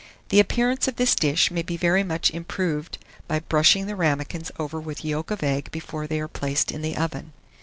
[0.29, 4.79] The appearance of this dish may be very much improved by brushing the ramakins over
[4.81, 7.33] with yolk of egg before they are placed in the oven.